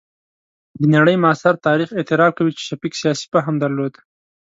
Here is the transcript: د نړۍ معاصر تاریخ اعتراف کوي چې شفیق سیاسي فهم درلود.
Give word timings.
د 0.79 0.81
نړۍ 0.95 1.15
معاصر 1.23 1.53
تاریخ 1.67 1.89
اعتراف 1.93 2.31
کوي 2.37 2.51
چې 2.57 2.61
شفیق 2.69 2.93
سیاسي 3.01 3.25
فهم 3.33 3.55
درلود. 3.63 3.93